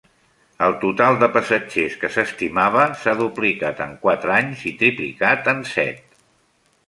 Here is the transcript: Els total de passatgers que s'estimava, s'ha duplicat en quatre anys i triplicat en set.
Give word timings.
Els 0.67 0.77
total 0.83 1.17
de 1.23 1.27
passatgers 1.33 1.97
que 2.03 2.09
s'estimava, 2.15 2.87
s'ha 3.03 3.13
duplicat 3.19 3.83
en 3.87 3.93
quatre 4.07 4.35
anys 4.37 4.63
i 4.71 4.75
triplicat 4.81 5.51
en 5.57 5.61
set. 5.77 6.03